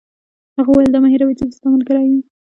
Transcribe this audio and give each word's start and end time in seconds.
هغه 0.57 0.69
وویل: 0.71 0.89
دا 0.93 0.99
مه 1.03 1.07
هیروئ 1.13 1.33
چي 1.39 1.43
زه 1.49 1.55
ستا 1.57 1.67
ملګری 1.73 2.01
یم. 2.09 2.21